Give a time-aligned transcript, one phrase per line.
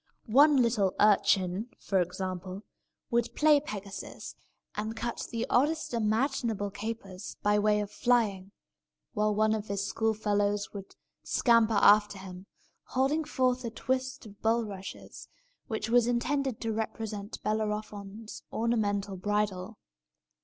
[0.25, 2.63] One little urchin, for example,
[3.11, 4.33] would play Pegasus,
[4.73, 8.51] and cut the oddest imaginable capers, by way of flying;
[9.13, 12.47] while one of his schoolfellows would scamper after him,
[12.85, 15.27] holding forth a twist of bulrushes,
[15.67, 19.77] which was intended to represent Bellerophon's ornamental bridle.